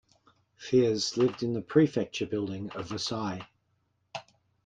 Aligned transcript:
Thiers 0.59 1.15
lived 1.15 1.43
in 1.43 1.53
the 1.53 1.61
Prefecture 1.61 2.25
building 2.25 2.71
of 2.71 2.87
Versailles. 2.89 3.47